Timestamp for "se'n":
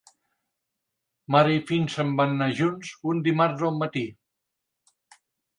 1.97-2.15